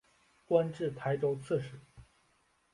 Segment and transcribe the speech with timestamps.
[0.47, 1.79] 官至台州刺史。